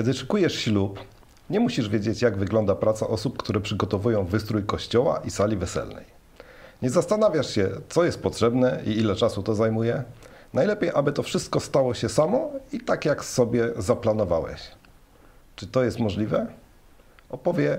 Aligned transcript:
Kiedy 0.00 0.14
szykujesz 0.14 0.54
ślub, 0.54 1.00
nie 1.50 1.60
musisz 1.60 1.88
wiedzieć, 1.88 2.22
jak 2.22 2.36
wygląda 2.36 2.74
praca 2.74 3.08
osób, 3.08 3.38
które 3.38 3.60
przygotowują 3.60 4.24
wystrój 4.24 4.64
kościoła 4.64 5.20
i 5.24 5.30
sali 5.30 5.56
weselnej. 5.56 6.04
Nie 6.82 6.90
zastanawiasz 6.90 7.54
się, 7.54 7.68
co 7.88 8.04
jest 8.04 8.22
potrzebne 8.22 8.82
i 8.86 8.90
ile 8.90 9.16
czasu 9.16 9.42
to 9.42 9.54
zajmuje. 9.54 10.04
Najlepiej, 10.54 10.90
aby 10.94 11.12
to 11.12 11.22
wszystko 11.22 11.60
stało 11.60 11.94
się 11.94 12.08
samo 12.08 12.50
i 12.72 12.80
tak, 12.80 13.04
jak 13.04 13.24
sobie 13.24 13.68
zaplanowałeś. 13.76 14.60
Czy 15.56 15.66
to 15.66 15.84
jest 15.84 15.98
możliwe? 15.98 16.46
Opowie 17.30 17.78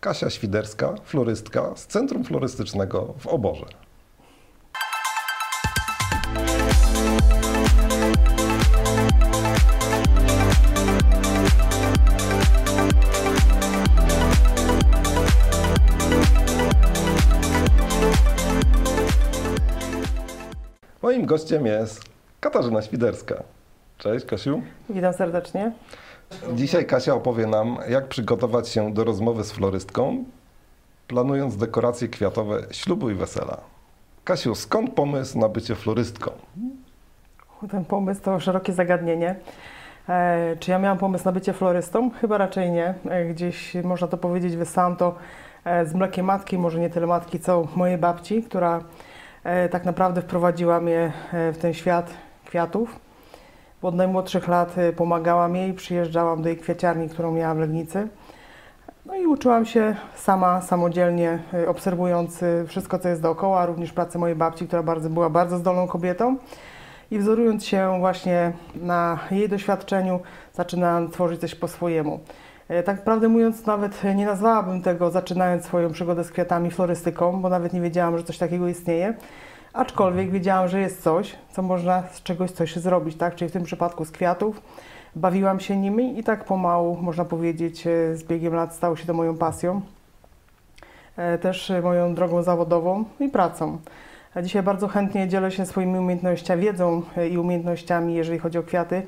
Kasia 0.00 0.30
Świderska, 0.30 0.94
florystka 1.04 1.72
z 1.76 1.86
Centrum 1.86 2.24
Florystycznego 2.24 3.14
w 3.18 3.26
Oborze. 3.26 3.83
Moim 21.24 21.28
gościem 21.28 21.66
jest 21.66 22.04
Katarzyna 22.40 22.82
Świderska. 22.82 23.42
Cześć 23.98 24.26
Kasiu. 24.26 24.62
Witam 24.90 25.12
serdecznie. 25.12 25.72
Dzisiaj 26.54 26.86
Kasia 26.86 27.14
opowie 27.14 27.46
nam, 27.46 27.78
jak 27.88 28.08
przygotować 28.08 28.68
się 28.68 28.94
do 28.94 29.04
rozmowy 29.04 29.44
z 29.44 29.52
florystką, 29.52 30.24
planując 31.08 31.56
dekoracje 31.56 32.08
kwiatowe 32.08 32.62
ślubu 32.70 33.10
i 33.10 33.14
wesela. 33.14 33.56
Kasiu, 34.24 34.54
skąd 34.54 34.94
pomysł 34.94 35.38
na 35.38 35.48
bycie 35.48 35.74
florystką? 35.74 36.30
Ten 37.70 37.84
pomysł 37.84 38.22
to 38.22 38.40
szerokie 38.40 38.72
zagadnienie. 38.72 39.36
E, 40.08 40.56
czy 40.60 40.70
ja 40.70 40.78
miałam 40.78 40.98
pomysł 40.98 41.24
na 41.24 41.32
bycie 41.32 41.52
florystą? 41.52 42.10
Chyba 42.10 42.38
raczej 42.38 42.70
nie. 42.70 42.94
E, 43.10 43.24
gdzieś 43.24 43.74
można 43.74 44.08
to 44.08 44.16
powiedzieć, 44.16 44.56
wysłałam 44.56 44.96
to 44.96 45.14
e, 45.64 45.86
z 45.86 45.94
mlekiem 45.94 46.26
matki, 46.26 46.58
może 46.58 46.80
nie 46.80 46.90
tyle 46.90 47.06
matki, 47.06 47.40
co 47.40 47.68
mojej 47.76 47.98
babci, 47.98 48.42
która 48.42 48.80
tak 49.70 49.84
naprawdę 49.84 50.22
wprowadziła 50.22 50.80
mnie 50.80 51.12
e, 51.32 51.52
w 51.52 51.58
ten 51.58 51.74
świat 51.74 52.10
kwiatów. 52.44 52.98
Od 53.82 53.94
najmłodszych 53.94 54.48
lat 54.48 54.78
e, 54.78 54.92
pomagałam 54.92 55.56
jej, 55.56 55.74
przyjeżdżałam 55.74 56.42
do 56.42 56.48
jej 56.48 56.58
kwiaciarni, 56.58 57.08
którą 57.08 57.32
miałam 57.32 57.56
w 57.56 57.60
Legnicy. 57.60 58.08
No 59.06 59.16
i 59.16 59.26
uczyłam 59.26 59.66
się 59.66 59.96
sama, 60.14 60.62
samodzielnie, 60.62 61.38
e, 61.54 61.68
obserwując 61.68 62.42
e, 62.42 62.64
wszystko, 62.66 62.98
co 62.98 63.08
jest 63.08 63.22
dookoła, 63.22 63.66
również 63.66 63.92
pracę 63.92 64.18
mojej 64.18 64.36
babci, 64.36 64.66
która 64.66 64.82
bardzo, 64.82 65.10
była 65.10 65.30
bardzo 65.30 65.58
zdolną 65.58 65.86
kobietą. 65.86 66.36
I 67.10 67.18
wzorując 67.18 67.66
się 67.66 67.96
właśnie 67.98 68.52
na 68.74 69.18
jej 69.30 69.48
doświadczeniu, 69.48 70.20
zaczynałam 70.52 71.10
tworzyć 71.10 71.40
coś 71.40 71.54
po 71.54 71.68
swojemu. 71.68 72.20
E, 72.68 72.82
Tak 72.82 73.04
prawdę 73.04 73.28
mówiąc, 73.28 73.66
nawet 73.66 74.02
nie 74.14 74.26
nazwałabym 74.26 74.82
tego, 74.82 75.10
zaczynając 75.10 75.64
swoją 75.64 75.92
przygodę 75.92 76.24
z 76.24 76.30
kwiatami, 76.30 76.70
florystyką, 76.70 77.40
bo 77.42 77.48
nawet 77.48 77.72
nie 77.72 77.80
wiedziałam, 77.80 78.18
że 78.18 78.24
coś 78.24 78.38
takiego 78.38 78.68
istnieje. 78.68 79.14
Aczkolwiek 79.72 80.30
wiedziałam, 80.30 80.68
że 80.68 80.80
jest 80.80 81.02
coś, 81.02 81.34
co 81.52 81.62
można 81.62 82.02
z 82.12 82.22
czegoś 82.22 82.50
coś 82.50 82.76
zrobić, 82.76 83.16
tak? 83.16 83.34
Czyli 83.34 83.48
w 83.48 83.52
tym 83.52 83.62
przypadku 83.64 84.04
z 84.04 84.10
kwiatów. 84.10 84.60
Bawiłam 85.16 85.60
się 85.60 85.76
nimi 85.76 86.18
i 86.18 86.24
tak 86.24 86.44
pomału, 86.44 86.96
można 87.02 87.24
powiedzieć, 87.24 87.86
e, 87.86 88.16
z 88.16 88.24
biegiem 88.24 88.54
lat 88.54 88.74
stało 88.74 88.96
się 88.96 89.06
to 89.06 89.14
moją 89.14 89.36
pasją. 89.36 89.80
E, 91.16 91.38
Też 91.38 91.72
moją 91.82 92.14
drogą 92.14 92.42
zawodową 92.42 93.04
i 93.20 93.28
pracą. 93.28 93.78
Dzisiaj 94.42 94.62
bardzo 94.62 94.88
chętnie 94.88 95.28
dzielę 95.28 95.50
się 95.50 95.66
swoimi 95.66 95.98
umiejętnościami, 95.98 96.62
wiedzą 96.62 97.02
i 97.30 97.38
umiejętnościami, 97.38 98.14
jeżeli 98.14 98.38
chodzi 98.38 98.58
o 98.58 98.62
kwiaty, 98.62 99.02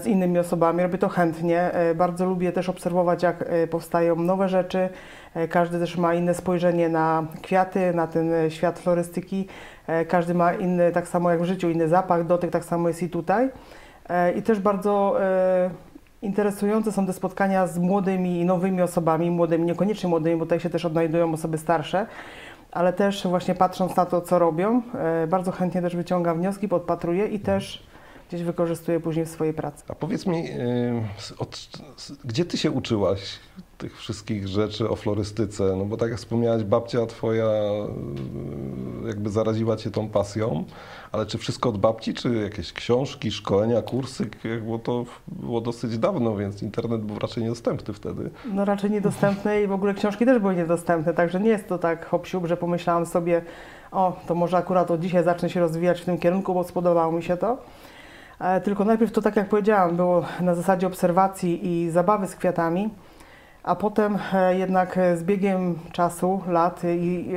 z 0.00 0.06
innymi 0.06 0.38
osobami. 0.38 0.82
Robię 0.82 0.98
to 0.98 1.08
chętnie. 1.08 1.60
E, 1.72 1.94
Bardzo 1.94 2.26
lubię 2.26 2.52
też 2.52 2.68
obserwować, 2.68 3.22
jak 3.22 3.44
e, 3.46 3.66
powstają 3.66 4.16
nowe 4.16 4.48
rzeczy. 4.48 4.88
E, 5.34 5.48
Każdy 5.48 5.78
też 5.78 5.96
ma 5.96 6.14
inne 6.14 6.34
spojrzenie 6.34 6.88
na 6.88 7.24
kwiaty, 7.42 7.94
na 7.94 8.06
ten 8.06 8.32
e, 8.32 8.50
świat 8.50 8.78
florystyki. 8.78 9.48
E, 9.86 10.04
Każdy 10.04 10.34
ma 10.34 10.52
inny, 10.52 10.92
tak 10.92 11.08
samo 11.08 11.30
jak 11.30 11.42
w 11.42 11.44
życiu, 11.44 11.70
inny 11.70 11.88
zapach, 11.88 12.26
dotyk, 12.26 12.50
tak 12.50 12.64
samo 12.64 12.88
jest 12.88 13.02
i 13.02 13.08
tutaj. 13.10 13.50
E, 14.08 14.32
I 14.32 14.42
też 14.42 14.60
bardzo 14.60 15.16
e, 15.22 15.70
interesujące 16.22 16.92
są 16.92 17.06
te 17.06 17.12
spotkania 17.12 17.66
z 17.66 17.78
młodymi 17.78 18.40
i 18.40 18.44
nowymi 18.44 18.82
osobami, 18.82 19.30
młodymi, 19.30 19.64
niekoniecznie 19.66 20.08
młodymi, 20.08 20.36
bo 20.36 20.44
tutaj 20.44 20.60
się 20.60 20.70
też 20.70 20.84
odnajdują 20.84 21.32
osoby 21.32 21.58
starsze, 21.58 22.06
ale 22.72 22.92
też 22.92 23.26
właśnie 23.26 23.54
patrząc 23.54 23.96
na 23.96 24.06
to, 24.06 24.20
co 24.20 24.38
robią, 24.38 24.82
e, 24.94 25.26
bardzo 25.26 25.52
chętnie 25.52 25.82
też 25.82 25.96
wyciągam 25.96 26.38
wnioski, 26.38 26.68
podpatruję 26.68 27.26
i 27.26 27.40
też 27.40 27.89
gdzieś 28.30 28.42
wykorzystuję 28.42 29.00
później 29.00 29.26
w 29.26 29.28
swojej 29.28 29.54
pracy. 29.54 29.84
A 29.88 29.94
powiedz 29.94 30.26
mi, 30.26 30.44
s- 31.18 31.34
od, 31.38 31.68
gdzie 32.24 32.44
ty 32.44 32.58
się 32.58 32.70
uczyłaś 32.70 33.20
tych 33.78 33.98
wszystkich 33.98 34.48
rzeczy 34.48 34.88
o 34.90 34.96
florystyce? 34.96 35.64
No 35.76 35.84
bo 35.84 35.96
tak 35.96 36.10
jak 36.10 36.18
wspomniałaś, 36.18 36.62
babcia 36.64 37.06
twoja 37.06 37.44
yy, 37.44 39.08
jakby 39.08 39.30
zaraziła 39.30 39.76
cię 39.76 39.90
tą 39.90 40.08
pasją, 40.08 40.64
ale 41.12 41.26
czy 41.26 41.38
wszystko 41.38 41.68
od 41.68 41.78
babci, 41.78 42.14
czy 42.14 42.34
jakieś 42.34 42.72
książki, 42.72 43.30
szkolenia, 43.32 43.82
kursy? 43.82 44.28
Bo 44.66 44.78
to 44.78 45.04
było 45.26 45.60
dosyć 45.60 45.98
dawno, 45.98 46.36
więc 46.36 46.62
internet 46.62 47.00
był 47.00 47.18
raczej 47.18 47.42
niedostępny 47.42 47.94
wtedy. 47.94 48.30
No 48.52 48.64
raczej 48.64 48.90
niedostępne 48.90 49.62
i 49.62 49.66
w 49.66 49.72
ogóle 49.72 49.94
książki 49.94 50.24
też 50.26 50.38
były 50.38 50.54
niedostępne, 50.56 51.14
także 51.14 51.40
nie 51.40 51.50
jest 51.50 51.68
to 51.68 51.78
tak 51.78 52.06
hop 52.06 52.26
że 52.44 52.56
pomyślałam 52.56 53.06
sobie, 53.06 53.42
o, 53.92 54.20
to 54.26 54.34
może 54.34 54.56
akurat 54.56 54.90
od 54.90 55.00
dzisiaj 55.00 55.24
zacznę 55.24 55.50
się 55.50 55.60
rozwijać 55.60 56.00
w 56.00 56.04
tym 56.04 56.18
kierunku, 56.18 56.54
bo 56.54 56.64
spodobało 56.64 57.12
mi 57.12 57.22
się 57.22 57.36
to. 57.36 57.58
E, 58.40 58.60
Tylko 58.60 58.84
najpierw 58.84 59.12
to 59.12 59.22
tak 59.22 59.36
jak 59.36 59.48
powiedziałam, 59.48 59.96
było 59.96 60.24
na 60.40 60.54
zasadzie 60.54 60.86
obserwacji 60.86 61.68
i 61.68 61.90
zabawy 61.90 62.26
z 62.26 62.36
kwiatami, 62.36 62.90
a 63.62 63.76
potem 63.76 64.18
e, 64.32 64.58
jednak 64.58 64.98
e, 64.98 65.16
z 65.16 65.24
biegiem 65.24 65.78
czasu, 65.92 66.40
lat 66.48 66.82
i 66.84 67.28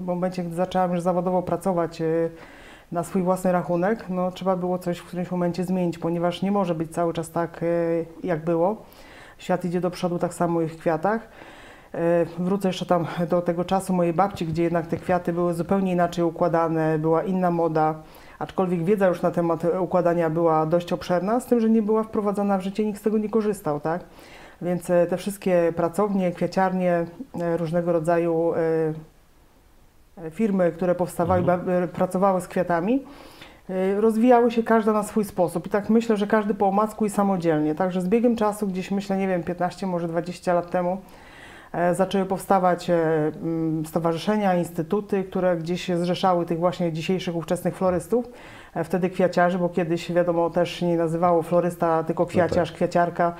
w 0.00 0.04
momencie, 0.06 0.44
gdy 0.44 0.54
zaczęłam 0.54 0.92
już 0.92 1.00
zawodowo 1.00 1.42
pracować 1.42 2.02
na 2.92 3.04
swój 3.04 3.22
własny 3.22 3.52
rachunek, 3.52 4.04
no 4.08 4.30
trzeba 4.30 4.56
było 4.56 4.78
coś 4.78 4.98
w 4.98 5.04
którymś 5.04 5.30
momencie 5.30 5.64
zmienić, 5.64 5.98
ponieważ 5.98 6.42
nie 6.42 6.52
może 6.52 6.74
być 6.74 6.92
cały 6.92 7.12
czas 7.12 7.30
tak, 7.30 7.64
jak 8.24 8.44
było. 8.44 8.76
Świat 9.38 9.64
idzie 9.64 9.80
do 9.80 9.90
przodu 9.90 10.18
tak 10.18 10.34
samo 10.34 10.60
i 10.60 10.68
w 10.68 10.78
kwiatach. 10.78 11.28
Wrócę 12.38 12.68
jeszcze 12.68 12.86
tam 12.86 13.06
do 13.30 13.42
tego 13.42 13.64
czasu 13.64 13.92
mojej 13.92 14.12
babci, 14.12 14.46
gdzie 14.46 14.62
jednak 14.62 14.86
te 14.86 14.96
kwiaty 14.96 15.32
były 15.32 15.54
zupełnie 15.54 15.92
inaczej 15.92 16.24
układane, 16.24 16.98
była 16.98 17.22
inna 17.22 17.50
moda, 17.50 17.94
aczkolwiek 18.38 18.84
wiedza 18.84 19.08
już 19.08 19.22
na 19.22 19.30
temat 19.30 19.62
układania 19.80 20.30
była 20.30 20.66
dość 20.66 20.92
obszerna, 20.92 21.40
z 21.40 21.46
tym, 21.46 21.60
że 21.60 21.70
nie 21.70 21.82
była 21.82 22.02
wprowadzana 22.02 22.58
w 22.58 22.62
życie, 22.62 22.86
nikt 22.86 23.00
z 23.00 23.02
tego 23.02 23.18
nie 23.18 23.28
korzystał, 23.28 23.80
tak? 23.80 24.04
Więc 24.62 24.90
e, 24.90 25.06
te 25.06 25.16
wszystkie 25.16 25.72
pracownie, 25.76 26.32
kwiaciarnie, 26.32 27.06
e, 27.40 27.56
różnego 27.56 27.92
rodzaju 27.92 28.52
e, 28.54 30.30
firmy, 30.30 30.72
które 30.72 30.94
powstawały, 30.94 31.52
e, 31.52 31.88
pracowały 31.88 32.40
z 32.40 32.48
kwiatami, 32.48 33.04
rozwijały 33.96 34.50
się 34.50 34.62
każda 34.62 34.92
na 34.92 35.02
swój 35.02 35.24
sposób. 35.24 35.66
I 35.66 35.70
tak 35.70 35.90
myślę, 35.90 36.16
że 36.16 36.26
każdy 36.26 36.54
po 36.54 36.66
omacku 36.66 37.06
i 37.06 37.10
samodzielnie. 37.10 37.74
Także 37.74 38.00
z 38.00 38.08
biegiem 38.08 38.36
czasu, 38.36 38.66
gdzieś 38.66 38.90
myślę, 38.90 39.16
nie 39.16 39.28
wiem, 39.28 39.42
15, 39.42 39.86
może 39.86 40.08
20 40.08 40.54
lat 40.54 40.70
temu, 40.70 40.98
zaczęły 41.92 42.26
powstawać 42.26 42.90
e, 42.90 42.96
mm, 43.42 43.86
stowarzyszenia, 43.86 44.54
instytuty, 44.54 45.24
które 45.24 45.56
gdzieś 45.56 45.88
zrzeszały 45.88 46.46
tych 46.46 46.58
właśnie 46.58 46.92
dzisiejszych 46.92 47.36
ówczesnych 47.36 47.76
florystów, 47.76 48.24
e, 48.74 48.84
wtedy 48.84 49.10
kwiaciarzy, 49.10 49.58
bo 49.58 49.68
kiedyś 49.68 50.12
wiadomo 50.12 50.50
też 50.50 50.82
nie 50.82 50.96
nazywało 50.96 51.42
florysta, 51.42 52.04
tylko 52.04 52.26
kwiaciarz, 52.26 52.72
kwiaciarka. 52.72 53.34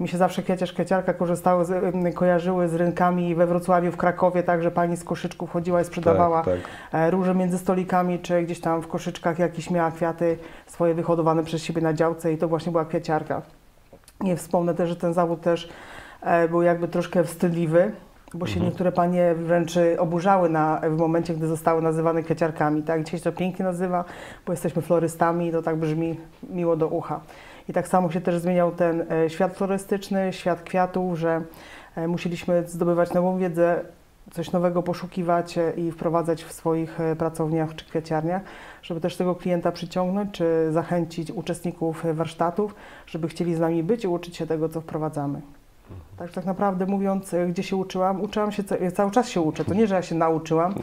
Mi 0.00 0.08
się 0.08 0.18
zawsze 0.18 0.42
kwiaciarz, 0.42 0.72
kwiaciarka 0.72 1.14
korzystały, 1.14 1.64
z, 1.64 1.70
em, 1.70 2.12
kojarzyły 2.12 2.68
z 2.68 2.74
rynkami 2.74 3.34
we 3.34 3.46
Wrocławiu, 3.46 3.92
w 3.92 3.96
Krakowie, 3.96 4.42
także 4.42 4.70
pani 4.70 4.96
z 4.96 5.04
koszyczków 5.04 5.50
chodziła 5.50 5.80
i 5.80 5.84
sprzedawała 5.84 6.42
Tak, 6.42 6.54
tak. 6.54 7.00
e, 7.00 7.10
róże 7.10 7.34
między 7.34 7.58
stolikami, 7.58 8.18
czy 8.18 8.42
gdzieś 8.42 8.60
tam 8.60 8.82
w 8.82 8.88
koszyczkach 8.88 9.38
jakieś 9.38 9.70
miała 9.70 9.90
kwiaty 9.90 10.38
swoje 10.66 10.94
wyhodowane 10.94 11.44
przez 11.44 11.62
siebie 11.62 11.82
na 11.82 11.92
działce 11.92 12.32
i 12.32 12.38
to 12.38 12.48
właśnie 12.48 12.72
była 12.72 12.84
kwiaciarka. 12.84 13.42
Nie 14.20 14.36
wspomnę 14.36 14.74
też, 14.74 14.88
że 14.88 14.96
ten 14.96 15.14
zawód 15.14 15.40
też 15.40 15.64
e, 15.64 15.68
był 16.50 16.62
jakby 16.62 16.88
troszkę 16.88 17.24
wstydliwy, 17.24 17.92
bo 18.34 18.46
się 18.46 18.60
niektóre 18.60 18.92
panie 18.92 19.34
wręcz 19.34 19.76
e, 19.76 20.00
oburzały 20.00 20.48
na, 20.48 20.80
w 20.90 20.96
momencie, 20.96 21.34
gdy 21.34 21.46
zostały 21.46 21.82
nazywane 21.82 22.22
kwiaciarkami. 22.22 22.82
Tak? 22.82 23.04
Dzisiaj 23.04 23.20
się 23.20 23.24
to 23.24 23.32
pięknie 23.32 23.64
nazywa, 23.64 24.04
bo 24.46 24.52
jesteśmy 24.52 24.82
florystami 24.82 25.46
i 25.48 25.52
to 25.52 25.62
tak 25.62 25.76
brzmi 25.76 26.20
miło 26.50 26.76
do 26.76 26.88
ucha. 26.88 27.20
I 27.68 27.72
tak 27.72 27.88
samo 27.88 28.10
się 28.10 28.20
też 28.20 28.38
zmieniał 28.38 28.72
ten 28.72 29.12
e, 29.12 29.30
świat 29.30 29.56
florystyczny, 29.56 30.32
świat 30.32 30.62
kwiatów, 30.62 31.18
że 31.18 31.42
e, 31.96 32.08
musieliśmy 32.08 32.64
zdobywać 32.66 33.12
nową 33.12 33.38
wiedzę, 33.38 33.84
coś 34.32 34.52
nowego 34.52 34.82
poszukiwać 34.82 35.58
e, 35.58 35.72
i 35.76 35.90
wprowadzać 35.92 36.44
w 36.44 36.52
swoich 36.52 37.00
e, 37.00 37.16
pracowniach 37.16 37.74
czy 37.74 37.84
kwiaciarniach, 37.84 38.42
żeby 38.82 39.00
też 39.00 39.16
tego 39.16 39.34
klienta 39.34 39.72
przyciągnąć, 39.72 40.30
czy 40.32 40.72
zachęcić 40.72 41.30
uczestników 41.30 42.04
e, 42.04 42.14
warsztatów, 42.14 42.74
żeby 43.06 43.28
chcieli 43.28 43.54
z 43.54 43.60
nami 43.60 43.82
być 43.82 44.04
i 44.04 44.08
uczyć 44.08 44.36
się 44.36 44.46
tego, 44.46 44.68
co 44.68 44.80
wprowadzamy. 44.80 45.40
Tak, 46.16 46.30
tak 46.30 46.44
naprawdę 46.46 46.86
mówiąc, 46.86 47.34
e, 47.34 47.46
gdzie 47.46 47.62
się 47.62 47.76
uczyłam, 47.76 48.20
uczyłam 48.20 48.52
się, 48.52 48.64
ca- 48.64 48.90
cały 48.94 49.10
czas 49.10 49.28
się 49.28 49.40
uczę. 49.40 49.64
To 49.64 49.74
nie, 49.74 49.86
że 49.86 49.94
ja 49.94 50.02
się 50.02 50.14
nauczyłam, 50.14 50.74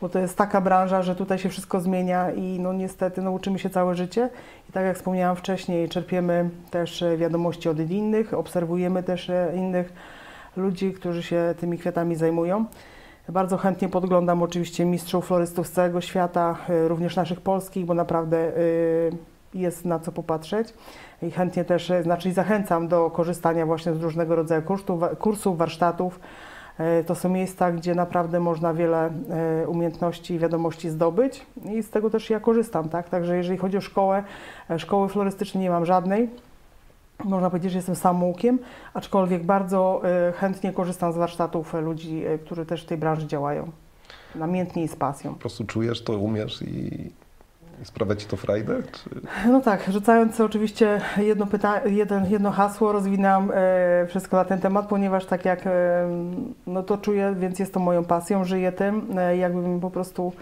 bo 0.00 0.08
to 0.08 0.18
jest 0.18 0.36
taka 0.38 0.60
branża, 0.60 1.02
że 1.02 1.16
tutaj 1.16 1.38
się 1.38 1.48
wszystko 1.48 1.80
zmienia 1.80 2.30
i 2.30 2.58
no 2.60 2.72
niestety 2.72 3.22
no, 3.22 3.30
uczymy 3.30 3.58
się 3.58 3.70
całe 3.70 3.94
życie. 3.94 4.30
I 4.68 4.72
tak 4.72 4.84
jak 4.84 4.96
wspomniałam 4.96 5.36
wcześniej, 5.36 5.88
czerpiemy 5.88 6.50
też 6.70 7.02
e, 7.02 7.16
wiadomości 7.16 7.68
od 7.68 7.90
innych, 7.90 8.34
obserwujemy 8.34 9.02
też 9.02 9.30
e, 9.30 9.52
innych 9.56 9.92
ludzi, 10.56 10.92
którzy 10.92 11.22
się 11.22 11.54
tymi 11.60 11.78
kwiatami 11.78 12.16
zajmują. 12.16 12.64
Bardzo 13.28 13.56
chętnie 13.56 13.88
podglądam 13.88 14.42
oczywiście 14.42 14.84
mistrzów 14.84 15.26
florystów 15.26 15.66
z 15.66 15.70
całego 15.72 16.00
świata, 16.00 16.56
e, 16.68 16.88
również 16.88 17.16
naszych 17.16 17.40
polskich, 17.40 17.84
bo 17.86 17.94
naprawdę 17.94 18.38
e, 18.38 18.52
jest 19.54 19.84
na 19.84 19.98
co 19.98 20.12
popatrzeć. 20.12 20.74
I 21.22 21.30
chętnie 21.30 21.64
też, 21.64 21.90
e, 21.90 22.02
znaczy 22.02 22.32
zachęcam 22.32 22.88
do 22.88 23.10
korzystania 23.10 23.66
właśnie 23.66 23.94
z 23.94 24.02
różnego 24.02 24.36
rodzaju 24.36 24.62
kursów, 24.62 25.00
kursów 25.18 25.58
warsztatów. 25.58 26.20
E, 26.78 27.04
To 27.04 27.14
są 27.14 27.28
miejsca, 27.28 27.72
gdzie 27.72 27.94
naprawdę 27.94 28.40
można 28.40 28.74
wiele 28.74 29.10
e, 29.62 29.68
umiejętności 29.68 30.34
i 30.34 30.38
wiadomości 30.38 30.90
zdobyć 30.90 31.46
i 31.72 31.82
z 31.82 31.90
tego 31.90 32.10
też 32.10 32.30
ja 32.30 32.40
korzystam, 32.40 32.88
tak? 32.88 33.08
Także 33.08 33.36
jeżeli 33.36 33.58
chodzi 33.58 33.76
o 33.76 33.80
szkołę, 33.80 34.24
szkoły 34.78 35.08
florystycznej 35.08 35.62
nie 35.62 35.70
mam 35.70 35.86
żadnej. 35.86 36.30
Można 37.24 37.50
powiedzieć, 37.50 37.72
że 37.72 37.78
jestem 37.78 37.96
samoukiem, 37.96 38.58
aczkolwiek 38.94 39.44
bardzo 39.44 40.02
chętnie 40.36 40.72
korzystam 40.72 41.12
z 41.12 41.16
warsztatów 41.16 41.74
ludzi, 41.74 42.24
którzy 42.44 42.66
też 42.66 42.82
w 42.82 42.86
tej 42.86 42.98
branży 42.98 43.26
działają. 43.26 43.70
Namiętnie 44.34 44.84
i 44.84 44.88
z 44.88 44.96
pasją. 44.96 45.34
Po 45.34 45.40
prostu 45.40 45.64
czujesz 45.64 46.04
to, 46.04 46.18
umiesz 46.18 46.62
i 46.62 47.10
sprawia 47.82 48.16
ci 48.16 48.26
to 48.26 48.36
frajdę? 48.36 48.82
Czy... 48.92 49.10
No 49.48 49.60
tak, 49.60 49.90
rzucając 49.92 50.40
oczywiście 50.40 51.00
jedno, 51.18 51.46
pyta- 51.46 51.86
jeden, 51.86 52.30
jedno 52.30 52.50
hasło, 52.50 52.92
rozwinęłam 52.92 53.50
e, 53.54 54.06
wszystko 54.06 54.36
na 54.36 54.44
ten 54.44 54.60
temat, 54.60 54.86
ponieważ 54.86 55.26
tak 55.26 55.44
jak 55.44 55.66
e, 55.66 55.70
no 56.66 56.82
to 56.82 56.98
czuję, 56.98 57.34
więc 57.38 57.58
jest 57.58 57.74
to 57.74 57.80
moją 57.80 58.04
pasją, 58.04 58.44
żyję 58.44 58.72
tym, 58.72 59.18
e, 59.18 59.36
jakbym 59.36 59.80
po 59.80 59.90
prostu 59.90 60.32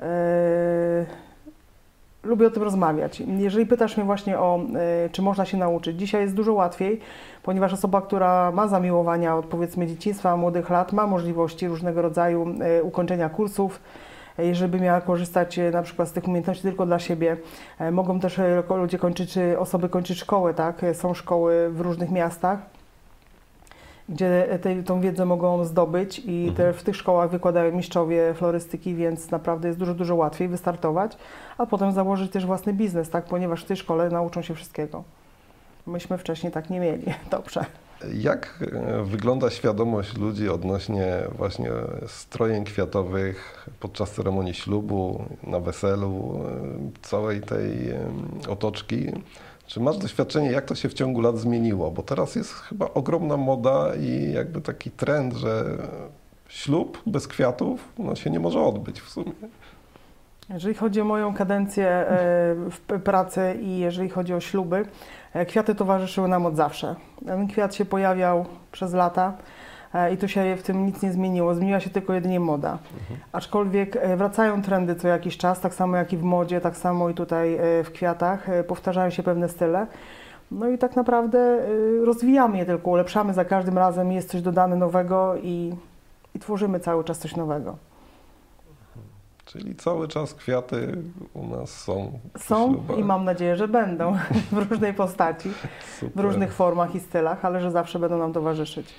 e, 0.00 0.08
lubię 2.22 2.46
o 2.46 2.50
tym 2.50 2.62
rozmawiać. 2.62 3.20
Jeżeli 3.20 3.66
pytasz 3.66 3.96
mnie 3.96 4.06
właśnie 4.06 4.38
o, 4.38 4.60
e, 5.04 5.10
czy 5.10 5.22
można 5.22 5.44
się 5.44 5.56
nauczyć, 5.56 5.98
dzisiaj 5.98 6.22
jest 6.22 6.34
dużo 6.34 6.52
łatwiej, 6.52 7.00
ponieważ 7.42 7.72
osoba, 7.72 8.02
która 8.02 8.52
ma 8.52 8.68
zamiłowania 8.68 9.36
od 9.36 9.46
powiedzmy 9.46 9.86
dzieciństwa, 9.86 10.36
młodych 10.36 10.70
lat, 10.70 10.92
ma 10.92 11.06
możliwości 11.06 11.68
różnego 11.68 12.02
rodzaju 12.02 12.54
e, 12.60 12.82
ukończenia 12.82 13.28
kursów, 13.28 13.80
jeżeli 14.38 14.72
by 14.72 14.80
miała 14.80 15.00
korzystać 15.00 15.58
e, 15.58 15.70
na 15.70 15.82
przykład 15.82 16.08
z 16.08 16.12
tych 16.12 16.24
umiejętności 16.24 16.62
tylko 16.62 16.86
dla 16.86 16.98
siebie. 16.98 17.36
E, 17.78 17.90
Mogą 17.90 18.20
też 18.20 18.38
e, 18.38 18.62
ludzie 18.76 18.98
kończyć, 18.98 19.32
czy 19.32 19.58
osoby 19.58 19.88
kończyć 19.88 20.18
szkołę, 20.18 20.54
tak? 20.54 20.80
Są 20.92 21.14
szkoły 21.14 21.70
w 21.70 21.80
różnych 21.80 22.10
miastach, 22.10 22.58
gdzie 24.08 24.58
te, 24.62 24.82
tą 24.82 25.00
wiedzę 25.00 25.24
mogą 25.24 25.64
zdobyć 25.64 26.22
i 26.26 26.52
te, 26.56 26.72
w 26.72 26.82
tych 26.82 26.96
szkołach 26.96 27.30
wykładają 27.30 27.72
mistrzowie 27.72 28.34
florystyki, 28.34 28.94
więc 28.94 29.30
naprawdę 29.30 29.68
jest 29.68 29.80
dużo, 29.80 29.94
dużo 29.94 30.14
łatwiej 30.14 30.48
wystartować, 30.48 31.16
a 31.58 31.66
potem 31.66 31.92
założyć 31.92 32.32
też 32.32 32.46
własny 32.46 32.72
biznes, 32.72 33.10
tak? 33.10 33.24
Ponieważ 33.24 33.64
w 33.64 33.66
tej 33.66 33.76
szkole 33.76 34.10
nauczą 34.10 34.42
się 34.42 34.54
wszystkiego. 34.54 35.04
Myśmy 35.86 36.18
wcześniej 36.18 36.52
tak 36.52 36.70
nie 36.70 36.80
mieli. 36.80 37.04
Dobrze. 37.30 37.64
Jak 38.14 38.64
e, 38.72 39.04
wygląda 39.04 39.50
świadomość 39.50 40.16
ludzi 40.16 40.48
odnośnie 40.48 41.06
właśnie 41.36 41.70
strojeń 42.06 42.64
kwiatowych 42.64 43.68
podczas 43.80 44.10
ceremonii 44.10 44.54
ślubu, 44.54 45.24
na 45.42 45.60
weselu, 45.60 46.40
e, 46.44 47.02
całej 47.02 47.40
tej 47.40 47.94
otoczki? 48.48 49.06
Czy 49.66 49.80
masz 49.80 49.98
doświadczenie, 49.98 50.50
jak 50.50 50.64
to 50.64 50.74
się 50.74 50.88
w 50.88 50.94
ciągu 50.94 51.20
lat 51.20 51.38
zmieniło? 51.38 51.90
Bo 51.90 52.02
teraz 52.02 52.34
jest 52.34 52.52
chyba 52.52 52.90
ogromna 52.94 53.36
moda 53.36 53.94
i 53.94 54.32
jakby 54.32 54.60
taki 54.60 54.90
trend, 54.90 55.34
że 55.34 55.78
ślub 56.48 57.02
bez 57.06 57.28
kwiatów 57.28 57.88
no, 57.98 58.14
się 58.14 58.30
nie 58.30 58.40
może 58.40 58.60
odbyć 58.60 59.00
w 59.00 59.10
sumie. 59.10 59.32
Jeżeli 60.50 60.74
chodzi 60.74 61.00
o 61.00 61.04
moją 61.04 61.34
kadencję 61.34 61.88
e, 61.88 62.06
w 62.70 63.00
pracy 63.04 63.54
i 63.60 63.78
jeżeli 63.78 64.08
chodzi 64.08 64.34
o 64.34 64.40
śluby, 64.40 64.84
e, 65.34 65.46
kwiaty 65.46 65.74
towarzyszyły 65.74 66.28
nam 66.28 66.46
od 66.46 66.56
zawsze. 66.56 66.94
Ten 67.26 67.48
kwiat 67.48 67.74
się 67.74 67.84
pojawiał 67.84 68.44
przez 68.72 68.94
lata 68.94 69.32
e, 69.94 70.12
i 70.12 70.16
tu 70.16 70.28
się 70.28 70.56
w 70.56 70.62
tym 70.62 70.86
nic 70.86 71.02
nie 71.02 71.12
zmieniło. 71.12 71.54
Zmieniła 71.54 71.80
się 71.80 71.90
tylko 71.90 72.14
jedynie 72.14 72.40
moda. 72.40 72.78
Aczkolwiek 73.32 73.96
e, 73.96 74.16
wracają 74.16 74.62
trendy 74.62 74.94
co 74.94 75.08
jakiś 75.08 75.36
czas, 75.36 75.60
tak 75.60 75.74
samo 75.74 75.96
jak 75.96 76.12
i 76.12 76.16
w 76.16 76.22
modzie, 76.22 76.60
tak 76.60 76.76
samo 76.76 77.10
i 77.10 77.14
tutaj 77.14 77.58
w 77.84 77.90
kwiatach. 77.92 78.46
Powtarzają 78.66 79.10
się 79.10 79.22
pewne 79.22 79.48
style. 79.48 79.86
No 80.50 80.68
i 80.68 80.78
tak 80.78 80.96
naprawdę 80.96 81.58
rozwijamy 82.04 82.58
je 82.58 82.66
tylko, 82.66 82.90
ulepszamy 82.90 83.34
za 83.34 83.44
każdym 83.44 83.78
razem, 83.78 84.12
jest 84.12 84.30
coś 84.30 84.42
dodane 84.42 84.76
nowego 84.76 85.36
i, 85.42 85.74
i 86.34 86.38
tworzymy 86.38 86.80
cały 86.80 87.04
czas 87.04 87.18
coś 87.18 87.36
nowego. 87.36 87.87
Czyli 89.52 89.76
cały 89.76 90.08
czas 90.08 90.34
kwiaty 90.34 91.02
u 91.34 91.46
nas 91.46 91.70
są. 91.70 92.18
Są 92.38 92.72
ślubach. 92.72 92.98
i 92.98 93.04
mam 93.04 93.24
nadzieję, 93.24 93.56
że 93.56 93.68
będą 93.68 94.16
w 94.52 94.70
różnej 94.70 94.94
postaci, 94.94 95.48
w 95.86 95.98
Super. 96.00 96.24
różnych 96.24 96.52
formach 96.52 96.94
i 96.94 97.00
stylach, 97.00 97.44
ale 97.44 97.60
że 97.60 97.70
zawsze 97.70 97.98
będą 97.98 98.18
nam 98.18 98.32
towarzyszyć. 98.32 98.94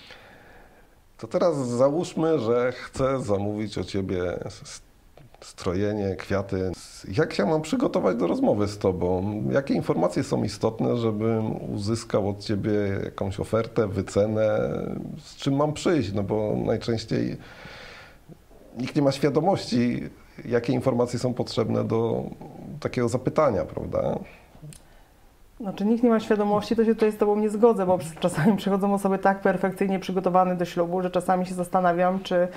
To 1.17 1.27
teraz 1.27 1.57
załóżmy, 1.67 2.39
że 2.39 2.71
chcę 2.71 3.19
zamówić 3.19 3.77
o 3.77 3.83
ciebie 3.83 4.39
strojenie, 5.41 6.15
kwiaty. 6.15 6.71
Jak 7.17 7.33
się 7.33 7.45
mam 7.45 7.61
przygotować 7.61 8.17
do 8.17 8.27
rozmowy 8.27 8.67
z 8.67 8.77
tobą? 8.77 9.43
Jakie 9.51 9.73
informacje 9.73 10.23
są 10.23 10.43
istotne, 10.43 10.97
żebym 10.97 11.71
uzyskał 11.73 12.29
od 12.29 12.39
ciebie 12.39 12.71
jakąś 13.03 13.39
ofertę, 13.39 13.87
wycenę? 13.87 14.59
Z 15.17 15.35
czym 15.35 15.55
mam 15.55 15.73
przyjść? 15.73 16.13
No 16.13 16.23
bo 16.23 16.55
najczęściej 16.65 17.37
nikt 18.77 18.95
nie 18.95 19.01
ma 19.01 19.11
świadomości, 19.11 20.09
jakie 20.45 20.73
informacje 20.73 21.19
są 21.19 21.33
potrzebne 21.33 21.83
do 21.83 22.23
takiego 22.79 23.09
zapytania, 23.09 23.65
prawda? 23.65 24.19
Znaczy 25.59 25.85
nikt 25.85 26.03
nie 26.03 26.09
ma 26.09 26.19
świadomości, 26.19 26.75
to 26.75 26.85
się 26.85 26.93
tutaj 26.95 27.11
z 27.11 27.17
Tobą 27.17 27.35
nie 27.35 27.49
zgodzę, 27.49 27.85
bo 27.85 27.99
czasami 28.19 28.57
przychodzą 28.57 28.93
osoby 28.93 29.17
tak 29.17 29.41
perfekcyjnie 29.41 29.99
przygotowane 29.99 30.55
do 30.55 30.65
ślubu, 30.65 31.01
że 31.01 31.09
czasami 31.11 31.45
się 31.45 31.53
zastanawiam, 31.55 32.19
czy 32.23 32.47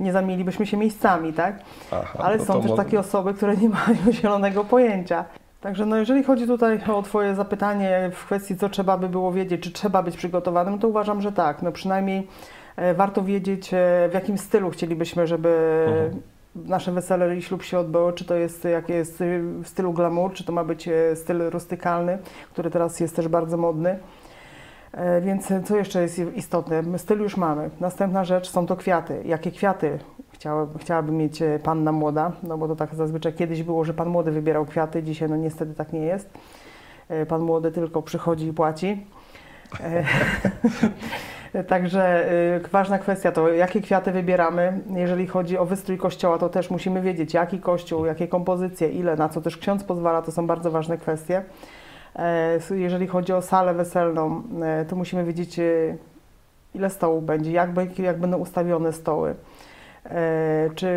nie 0.00 0.12
zamienilibyśmy 0.12 0.66
się 0.66 0.76
miejscami, 0.76 1.32
tak? 1.32 1.58
Aha, 1.92 2.18
Ale 2.24 2.36
no 2.36 2.44
są 2.44 2.52
też 2.60 2.70
może- 2.70 2.82
takie 2.84 3.00
osoby, 3.00 3.34
które 3.34 3.56
nie 3.56 3.68
mają 3.86 4.12
zielonego 4.12 4.64
pojęcia. 4.64 5.24
Także 5.60 5.86
no 5.86 5.96
jeżeli 5.96 6.24
chodzi 6.24 6.46
tutaj 6.46 6.80
o 6.94 7.02
Twoje 7.02 7.34
zapytanie 7.34 8.10
w 8.14 8.24
kwestii, 8.26 8.56
co 8.56 8.68
trzeba 8.68 8.98
by 8.98 9.08
było 9.08 9.32
wiedzieć, 9.32 9.62
czy 9.62 9.70
trzeba 9.70 10.02
być 10.02 10.16
przygotowanym, 10.16 10.78
to 10.78 10.88
uważam, 10.88 11.20
że 11.22 11.32
tak. 11.32 11.62
No 11.62 11.72
przynajmniej 11.72 12.28
e, 12.76 12.94
warto 12.94 13.22
wiedzieć, 13.22 13.74
e, 13.74 14.08
w 14.10 14.14
jakim 14.14 14.38
stylu 14.38 14.70
chcielibyśmy, 14.70 15.26
żeby 15.26 15.84
Mhm. 15.88 16.22
Nasze 16.54 16.92
wesele 16.92 17.36
i 17.36 17.42
ślub 17.42 17.62
się 17.62 17.78
odbyło, 17.78 18.12
czy 18.12 18.24
to 18.24 18.34
jest 18.34 18.64
jakie 18.64 18.94
jest 18.94 19.20
y, 19.20 19.42
w 19.62 19.68
stylu 19.68 19.92
glamour, 19.92 20.32
czy 20.32 20.44
to 20.44 20.52
ma 20.52 20.64
być 20.64 20.88
e, 20.88 21.16
styl 21.16 21.50
rustykalny, 21.50 22.18
który 22.52 22.70
teraz 22.70 23.00
jest 23.00 23.16
też 23.16 23.28
bardzo 23.28 23.56
modny. 23.56 23.98
E, 24.92 25.20
Więc 25.20 25.52
co 25.64 25.76
jeszcze 25.76 26.02
jest 26.02 26.18
istotne? 26.18 26.98
Styl 26.98 27.18
już 27.18 27.36
mamy. 27.36 27.70
Następna 27.80 28.24
rzecz 28.24 28.50
są 28.50 28.66
to 28.66 28.76
kwiaty. 28.76 29.22
Jakie 29.24 29.50
kwiaty 29.50 29.98
chciałabym, 30.32 30.78
chciałabym 30.78 31.16
mieć 31.16 31.42
e, 31.42 31.58
panna 31.58 31.92
młoda? 31.92 32.32
No 32.42 32.58
bo 32.58 32.68
to 32.68 32.76
tak 32.76 32.94
zazwyczaj 32.94 33.32
kiedyś 33.32 33.62
było, 33.62 33.84
że 33.84 33.94
pan 33.94 34.08
młody 34.08 34.30
wybierał 34.30 34.66
kwiaty, 34.66 35.02
dzisiaj 35.02 35.28
no 35.28 35.36
niestety 35.36 35.74
tak 35.74 35.92
nie 35.92 36.00
jest. 36.00 36.30
E, 37.08 37.26
Pan 37.26 37.40
młody 37.40 37.72
tylko 37.72 38.02
przychodzi 38.02 38.46
i 38.46 38.52
płaci. 38.52 39.06
Także 41.68 42.32
y, 42.64 42.68
ważna 42.68 42.98
kwestia 42.98 43.32
to, 43.32 43.48
jakie 43.48 43.80
kwiaty 43.80 44.12
wybieramy. 44.12 44.80
Jeżeli 44.94 45.26
chodzi 45.26 45.58
o 45.58 45.64
wystrój 45.64 45.98
kościoła, 45.98 46.38
to 46.38 46.48
też 46.48 46.70
musimy 46.70 47.00
wiedzieć, 47.00 47.34
jaki 47.34 47.60
kościół, 47.60 48.06
jakie 48.06 48.28
kompozycje, 48.28 48.88
ile, 48.88 49.16
na 49.16 49.28
co 49.28 49.40
też 49.40 49.56
ksiądz 49.56 49.84
pozwala, 49.84 50.22
to 50.22 50.32
są 50.32 50.46
bardzo 50.46 50.70
ważne 50.70 50.98
kwestie. 50.98 51.42
E, 52.16 52.58
Jeżeli 52.70 53.06
chodzi 53.06 53.32
o 53.32 53.42
salę 53.42 53.74
weselną, 53.74 54.42
e, 54.62 54.84
to 54.84 54.96
musimy 54.96 55.24
wiedzieć, 55.24 55.58
e, 55.58 55.62
ile 56.74 56.90
stołów 56.90 57.24
będzie, 57.24 57.52
jak, 57.52 57.98
jak 57.98 58.20
będą 58.20 58.38
ustawione 58.38 58.92
stoły, 58.92 59.34
e, 60.04 60.70
czy 60.74 60.88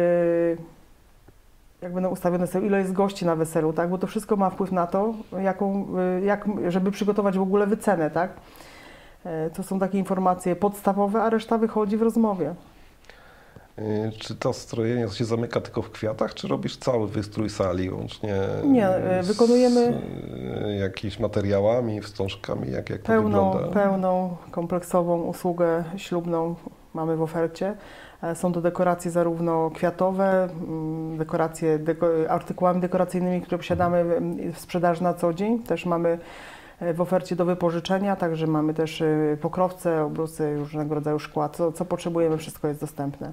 jak 1.82 1.94
będą 1.94 2.10
ustawione 2.10 2.48
stoły, 2.48 2.66
ile 2.66 2.78
jest 2.78 2.94
gości 2.94 3.26
na 3.26 3.36
weselu, 3.36 3.74
tak? 3.74 3.90
Bo 3.90 3.98
to 3.98 4.08
wszystko 4.08 4.36
ma 4.36 4.50
wpływ 4.50 4.72
na 4.72 4.88
to, 4.88 5.14
jaką, 5.42 5.88
e, 6.22 6.26
jak, 6.26 6.46
żeby 6.68 6.92
przygotować 6.92 7.38
w 7.38 7.42
ogóle 7.42 7.68
wycenę, 7.68 8.12
tak? 8.12 8.30
E, 9.26 9.50
To 9.50 9.64
są 9.64 9.80
takie 9.80 9.98
informacje 9.98 10.56
podstawowe, 10.56 11.22
a 11.22 11.30
reszta 11.30 11.58
wychodzi 11.58 11.98
w 11.98 12.02
rozmowie. 12.02 12.54
Y, 13.80 14.12
Czy 14.20 14.36
to 14.36 14.54
strojenie 14.54 15.08
się 15.10 15.26
zamyka 15.26 15.62
tylko 15.62 15.82
w 15.82 15.92
kwiatach, 15.92 16.34
czy 16.34 16.48
robisz 16.48 16.78
cały 16.78 17.08
wystrój 17.08 17.50
sali 17.50 17.90
łącznie 17.90 18.34
Nie, 18.64 18.88
e, 18.90 19.24
z 19.24 19.28
wykonujemy- 19.28 20.02
jakimiś 20.80 21.20
materiałami, 21.20 22.02
wstążkami, 22.02 22.72
jak, 22.72 22.90
jak 22.90 23.02
to 23.02 23.08
Pełną, 23.08 23.52
wygląda? 23.52 23.74
pełną, 23.82 24.36
kompleksową 24.52 25.22
usługę 25.22 25.84
ślubną 25.98 26.56
mamy 26.94 27.16
w 27.16 27.22
ofercie. 27.22 27.76
E, 28.24 28.36
Są 28.36 28.54
to 28.54 28.62
dekoracje 28.62 29.12
zarówno 29.12 29.72
kwiatowe, 29.72 30.44
mm, 30.44 31.18
dekoracje 31.18 31.80
deko, 31.80 32.08
artykułami 32.30 32.82
dekoracyjnymi, 32.82 33.42
które 33.42 33.58
posiadamy 33.58 34.04
w- 34.04 34.54
w 34.56 34.60
sprzedaży 34.60 35.04
na 35.04 35.14
co 35.14 35.34
dzień. 35.34 35.60
Też 35.64 35.86
mamy 35.86 36.10
e, 36.10 36.18
w 36.94 37.02
ofercie 37.02 37.36
do 37.36 37.46
wypożyczenia, 37.46 38.16
także 38.16 38.48
mamy 38.48 38.74
też 38.74 39.02
e, 39.02 39.38
pokrowce, 39.42 40.04
obrusy, 40.04 40.58
różnego 40.58 40.96
rodzaju 40.96 41.20
szkła. 41.20 41.50
Co, 41.50 41.72
co 41.72 41.86
potrzebujemy, 41.86 42.38
wszystko 42.38 42.68
jest 42.68 42.80
dostępne. 42.80 43.32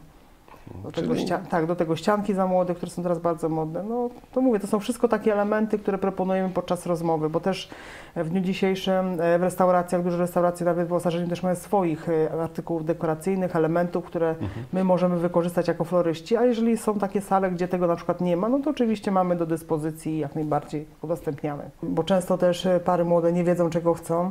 Do 0.85 0.93
tego, 0.93 1.15
Czyli- 1.15 1.29
tak, 1.51 1.67
do 1.67 1.77
tego 1.77 1.97
ścianki 1.97 2.35
za 2.35 2.47
młode, 2.47 2.75
które 2.75 2.91
są 2.91 3.03
teraz 3.03 3.19
bardzo 3.19 3.49
modne. 3.49 3.83
No 3.83 4.11
to 4.33 4.41
mówię, 4.41 4.61
to 4.61 4.67
są 4.67 4.81
wszystko 4.81 5.09
takie 5.09 5.33
elementy, 5.33 5.79
które 5.79 5.99
proponujemy 5.99 6.51
podczas 6.51 6.87
rozmowy, 6.87 7.31
bo 7.31 7.41
też 7.41 7.69
w 8.17 8.29
dniu 8.29 8.41
dzisiejszym 8.41 9.21
e, 9.21 9.39
w 9.39 9.43
restauracjach, 9.43 10.03
duże 10.03 10.19
restauracje 10.19 10.67
nawet 10.67 10.87
wyposażeni 10.87 11.29
też 11.29 11.43
mają 11.43 11.57
swoich 11.57 12.09
e, 12.09 12.43
artykułów 12.43 12.85
dekoracyjnych, 12.85 13.57
elementów, 13.57 14.05
które 14.05 14.35
my 14.73 14.85
możemy 14.85 15.19
wykorzystać 15.19 15.69
jako 15.69 15.85
floryści, 15.85 16.37
a 16.37 16.45
jeżeli 16.45 16.79
są 16.79 16.99
takie 16.99 17.21
sale, 17.21 17.51
gdzie 17.51 17.69
tego 17.69 17.87
na 17.87 17.97
przykład 17.97 18.21
nie 18.21 18.37
ma, 18.37 18.49
no 18.49 18.59
to 18.59 18.71
oczywiście 18.71 19.11
mamy 19.11 19.37
do 19.37 19.47
dyspozycji 19.47 20.13
i 20.13 20.19
jak 20.19 20.35
najbardziej 20.35 20.87
udostępniamy. 21.03 21.71
Bo 21.83 22.05
często 22.05 22.39
też 22.39 22.67
e, 22.67 22.81
pary 22.81 23.05
młode 23.05 23.33
nie 23.33 23.45
wiedzą, 23.45 23.71
czego 23.71 23.95
chcą, 23.95 24.31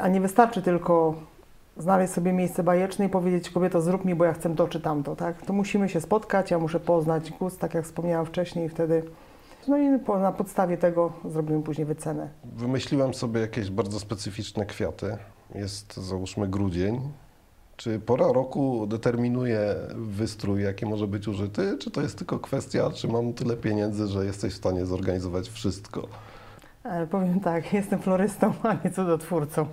a 0.00 0.08
nie 0.08 0.20
wystarczy 0.20 0.62
tylko 0.62 1.14
znaleźć 1.78 2.12
sobie 2.12 2.32
miejsce 2.32 2.62
bajeczne 2.62 3.06
i 3.06 3.08
powiedzieć 3.08 3.50
kobieto 3.50 3.80
zrób 3.80 4.04
mi, 4.04 4.14
bo 4.14 4.24
ja 4.24 4.32
chcę 4.32 4.54
to 4.54 4.68
czy 4.68 4.80
tamto, 4.80 5.16
tak? 5.16 5.42
To 5.42 5.52
musimy 5.52 5.88
się 5.88 6.00
spotkać, 6.00 6.50
ja 6.50 6.58
muszę 6.58 6.80
poznać 6.80 7.30
gust, 7.30 7.60
tak 7.60 7.74
jak 7.74 7.84
wspomniałam 7.84 8.26
wcześniej 8.26 8.66
i 8.66 8.68
wtedy 8.68 9.02
no 9.68 9.78
i 9.78 9.98
po, 9.98 10.18
na 10.18 10.32
podstawie 10.32 10.76
tego 10.76 11.12
zrobimy 11.24 11.62
później 11.62 11.86
wycenę. 11.86 12.28
Wymyśliłem 12.44 13.14
sobie 13.14 13.40
jakieś 13.40 13.70
bardzo 13.70 14.00
specyficzne 14.00 14.66
kwiaty. 14.66 15.16
Jest 15.54 15.96
załóżmy 15.96 16.48
grudzień. 16.48 17.00
Czy 17.76 18.00
pora 18.00 18.32
roku 18.32 18.86
determinuje 18.86 19.74
wystrój, 19.94 20.62
jaki 20.62 20.86
może 20.86 21.06
być 21.06 21.28
użyty? 21.28 21.78
Czy 21.78 21.90
to 21.90 22.00
jest 22.00 22.18
tylko 22.18 22.38
kwestia, 22.38 22.90
czy 22.90 23.08
mam 23.08 23.32
tyle 23.32 23.56
pieniędzy, 23.56 24.06
że 24.06 24.24
jesteś 24.24 24.52
w 24.52 24.56
stanie 24.56 24.86
zorganizować 24.86 25.48
wszystko? 25.48 26.08
Powiem 27.10 27.40
tak, 27.40 27.72
jestem 27.72 27.98
florystą, 27.98 28.52
a 28.62 28.74
nie 28.84 28.90
cudotwórcą. 28.90 29.66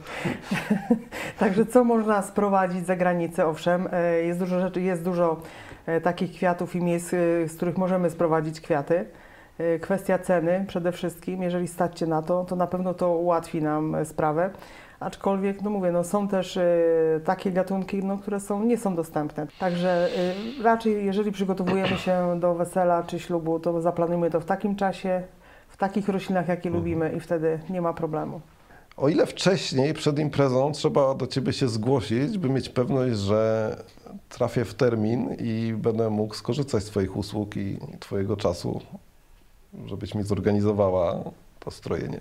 Także 1.39 1.65
co 1.65 1.83
można 1.83 2.21
sprowadzić 2.21 2.85
za 2.85 2.95
granicę? 2.95 3.45
Owszem, 3.47 3.87
e, 3.91 4.21
jest 4.23 4.39
dużo 4.39 4.59
rzeczy, 4.59 4.81
jest 4.81 5.03
dużo 5.03 5.41
e, 5.85 6.01
takich 6.01 6.31
kwiatów 6.31 6.75
i 6.75 6.81
miejsc, 6.81 7.13
e, 7.13 7.17
z 7.47 7.55
których 7.55 7.77
możemy 7.77 8.09
sprowadzić 8.09 8.61
kwiaty. 8.61 9.05
Kwestia 9.81 10.19
ceny 10.19 10.65
przede 10.67 10.91
wszystkim, 10.91 11.43
jeżeli 11.43 11.67
stać 11.67 11.99
się 11.99 12.07
na 12.07 12.21
to, 12.21 12.43
to 12.43 12.55
na 12.55 12.67
pewno 12.67 12.93
to 12.93 13.17
ułatwi 13.17 13.61
nam 13.61 13.95
sprawę. 14.05 14.49
Aczkolwiek, 14.99 15.61
no 15.61 15.69
mówię, 15.69 15.91
no 15.91 16.03
są 16.03 16.27
też 16.27 16.59
takie 17.25 17.51
gatunki, 17.51 18.03
no, 18.03 18.17
które 18.17 18.39
są, 18.39 18.63
nie 18.63 18.77
są 18.77 18.95
dostępne. 18.95 19.47
Także 19.59 20.09
raczej, 20.63 21.05
jeżeli 21.05 21.31
przygotowujemy 21.31 21.97
się 21.97 22.39
do 22.39 22.55
wesela 22.55 23.03
czy 23.03 23.19
ślubu, 23.19 23.59
to 23.59 23.81
zaplanujmy 23.81 24.29
to 24.29 24.39
w 24.39 24.45
takim 24.45 24.75
czasie, 24.75 25.23
w 25.69 25.77
takich 25.77 26.09
roślinach, 26.09 26.47
jakie 26.47 26.69
lubimy 26.69 27.13
i 27.17 27.19
wtedy 27.19 27.59
nie 27.69 27.81
ma 27.81 27.93
problemu. 27.93 28.41
O 28.97 29.09
ile 29.09 29.25
wcześniej, 29.25 29.93
przed 29.93 30.19
imprezą, 30.19 30.71
trzeba 30.71 31.13
do 31.13 31.27
ciebie 31.27 31.53
się 31.53 31.67
zgłosić, 31.67 32.37
by 32.37 32.49
mieć 32.49 32.69
pewność, 32.69 33.17
że 33.17 33.75
trafię 34.29 34.65
w 34.65 34.73
termin 34.73 35.35
i 35.39 35.73
będę 35.77 36.09
mógł 36.09 36.35
skorzystać 36.35 36.83
z 36.83 36.85
Twoich 36.85 37.17
usług 37.17 37.57
i 37.57 37.77
Twojego 37.99 38.37
czasu, 38.37 38.81
żebyś 39.85 40.15
mi 40.15 40.23
zorganizowała 40.23 41.23
to 41.59 41.71
strojenie. 41.71 42.19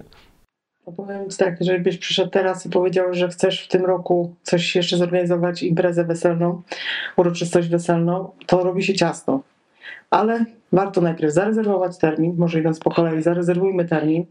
No 0.87 0.93
powiem 0.93 1.29
tak, 1.39 1.61
jeżeli 1.61 1.85
byś 1.85 1.99
przyszedł 1.99 2.31
teraz 2.31 2.67
i 2.67 2.71
powiedział, 2.71 3.15
że 3.15 3.29
chcesz 3.29 3.65
w 3.65 3.69
tym 3.69 3.85
roku 3.85 4.35
coś 4.43 4.77
jeszcze 4.77 4.97
zorganizować, 4.97 5.63
imprezę 5.63 6.05
weselną, 6.05 6.63
uroczystość 7.17 7.69
weselną, 7.69 8.31
to 8.47 8.65
robi 8.65 8.85
się 8.85 8.95
ciasno. 8.95 9.41
Ale 10.11 10.45
warto 10.73 11.01
najpierw 11.01 11.33
zarezerwować 11.33 11.99
termin, 11.99 12.35
może 12.39 12.61
idąc 12.61 12.79
po 12.79 12.91
kolei, 12.91 13.23
zarezerwujmy 13.23 13.85
termin, 13.85 14.25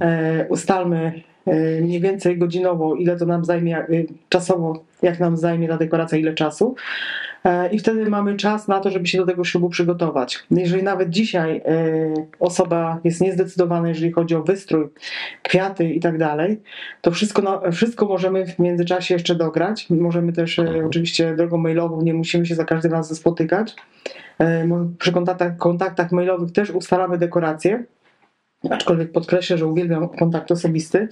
e, 0.00 0.46
ustalmy 0.48 1.22
e, 1.46 1.80
mniej 1.80 2.00
więcej 2.00 2.38
godzinowo, 2.38 2.94
ile 2.94 3.16
to 3.16 3.26
nam 3.26 3.44
zajmie, 3.44 3.78
e, 3.78 3.86
czasowo, 4.28 4.84
jak 5.02 5.20
nam 5.20 5.36
zajmie 5.36 5.68
ta 5.68 5.76
dekoracja, 5.76 6.18
ile 6.18 6.34
czasu. 6.34 6.74
E, 7.44 7.70
I 7.70 7.78
wtedy 7.78 8.10
mamy 8.10 8.36
czas 8.36 8.68
na 8.68 8.80
to, 8.80 8.90
żeby 8.90 9.06
się 9.06 9.18
do 9.18 9.26
tego 9.26 9.44
ślubu 9.44 9.68
przygotować. 9.68 10.44
Jeżeli 10.50 10.82
nawet 10.82 11.10
dzisiaj 11.10 11.56
e, 11.56 11.62
osoba 12.40 13.00
jest 13.04 13.20
niezdecydowana, 13.20 13.88
jeżeli 13.88 14.12
chodzi 14.12 14.34
o 14.34 14.42
wystrój, 14.42 14.88
kwiaty 15.42 15.90
i 15.90 16.00
tak 16.00 16.18
dalej, 16.18 16.60
to 17.00 17.10
wszystko, 17.10 17.62
wszystko 17.72 18.06
możemy 18.06 18.46
w 18.46 18.58
międzyczasie 18.58 19.14
jeszcze 19.14 19.34
dograć. 19.34 19.86
Możemy 19.90 20.32
też 20.32 20.58
e, 20.58 20.86
oczywiście 20.86 21.36
drogą 21.36 21.56
mailową, 21.56 22.02
nie 22.02 22.14
musimy 22.14 22.46
się 22.46 22.54
za 22.54 22.64
każdym 22.64 22.92
razem 22.92 23.16
spotykać. 23.16 23.74
Przy 24.98 25.12
kontaktach, 25.12 25.56
kontaktach 25.56 26.12
mailowych 26.12 26.52
też 26.52 26.70
ustalamy 26.70 27.18
dekoracje. 27.18 27.84
Aczkolwiek 28.70 29.12
podkreślę, 29.12 29.58
że 29.58 29.66
uwielbiam 29.66 30.08
kontakt 30.08 30.50
osobisty. 30.52 31.08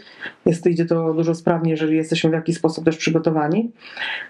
Jest, 0.46 0.66
idzie 0.66 0.84
to 0.84 1.14
dużo 1.14 1.34
sprawniej, 1.34 1.70
jeżeli 1.70 1.96
jesteśmy 1.96 2.30
w 2.30 2.32
jakiś 2.32 2.56
sposób 2.56 2.84
też 2.84 2.96
przygotowani. 2.96 3.72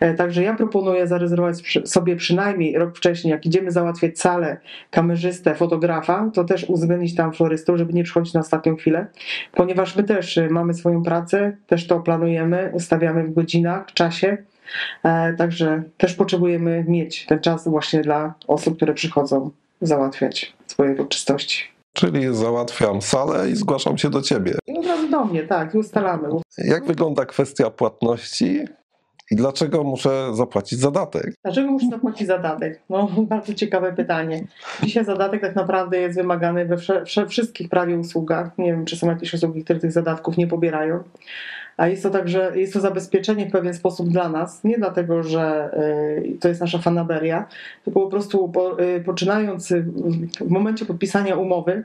E, 0.01 0.15
Także 0.15 0.43
ja 0.43 0.55
proponuję 0.55 1.07
zarezerwować 1.07 1.83
sobie 1.85 2.17
przynajmniej 2.17 2.79
rok 2.79 2.97
wcześniej, 2.97 3.31
jak 3.33 3.47
idziemy 3.47 3.71
załatwiać 3.71 4.19
salę, 4.19 4.57
kamerzystę, 4.91 5.55
fotografa, 5.55 6.31
to 6.35 6.45
też 6.45 6.65
uwzględnić 6.65 7.15
tam 7.15 7.33
florystów, 7.33 7.79
żeby 7.79 7.93
nie 7.93 8.05
przychodzić 8.05 8.35
na 8.35 8.41
ostatnią 8.41 8.77
chwilę, 8.77 9.07
ponieważ 9.53 9.97
my 9.97 10.05
też 10.05 10.39
e, 10.39 10.49
mamy 10.49 10.75
swoją 10.75 11.03
pracę, 11.03 11.57
też 11.67 11.87
to 11.87 12.01
planujemy, 12.01 12.71
ustawiamy 12.75 13.25
w 13.25 13.35
godzinach, 13.35 13.87
czasie. 13.95 14.37
E, 15.05 15.33
Także 15.33 15.83
też 15.97 16.15
potrzebujemy 16.15 16.85
mieć 16.89 17.27
ten 17.27 17.41
czas 17.41 17.69
właśnie 17.69 18.01
dla 18.01 18.35
osób, 18.47 18.77
które 18.77 18.95
przychodzą 18.95 19.51
załatwiać 19.81 20.53
swoje 20.67 20.93
uroczystości. 20.93 21.78
Czyli 21.99 22.35
załatwiam 22.37 23.02
salę 23.02 23.50
i 23.50 23.57
zgłaszam 23.57 23.99
się 23.99 24.11
do 24.11 24.23
ciebie. 24.23 24.55
I 24.67 24.78
od 24.78 24.87
razu 24.87 25.09
do 25.09 25.25
mnie, 25.25 25.43
tak, 25.43 25.75
i 25.75 25.78
ustalamy. 25.78 26.28
Jak 26.59 26.87
wygląda 26.87 27.26
kwestia 27.26 27.71
płatności 27.71 28.64
i 29.31 29.37
dlaczego 29.37 29.85
muszę 29.85 30.35
zapłacić 30.35 30.79
zadatek? 30.79 31.35
Dlaczego 31.45 31.71
muszę 31.71 31.87
zapłacić 31.91 32.27
zadatek? 32.27 32.81
No, 32.91 33.09
bardzo 33.29 33.55
ciekawe 33.55 33.93
pytanie. 33.93 34.45
Dzisiaj 34.83 35.05
zadatek 35.05 35.41
tak 35.41 35.57
naprawdę 35.57 35.99
jest 35.99 36.17
wymagany 36.17 36.67
we 36.67 36.77
wszystkich 37.27 37.69
prawie 37.69 37.99
usługach. 37.99 38.59
Nie 38.59 38.73
wiem, 38.73 38.85
czy 38.85 38.97
są 38.97 39.07
jakieś 39.07 39.35
usługi, 39.35 39.65
które 39.65 39.81
tych 39.81 39.93
zadatków 39.93 40.37
nie 40.37 40.47
pobierają. 40.47 41.03
A 41.77 41.89
jest 41.89 42.03
to 42.03 42.11
także, 42.11 42.53
jest 42.55 42.73
to 42.73 42.81
zabezpieczenie 42.81 43.47
w 43.47 43.53
pewien 43.53 43.75
sposób 43.75 44.09
dla 44.09 44.29
nas. 44.29 44.65
Nie 44.65 44.79
dlatego, 44.79 45.23
że 45.23 45.71
y, 46.25 46.39
to 46.41 46.49
jest 46.49 46.61
nasza 46.61 46.79
fanaberia, 46.79 47.47
tylko 47.85 48.01
po 48.01 48.07
prostu 48.07 48.49
po, 48.49 48.83
y, 48.83 49.01
poczynając 49.01 49.71
y, 49.71 49.83
w 50.41 50.51
momencie 50.51 50.87
podpisania 50.87 51.37
umowy, 51.37 51.85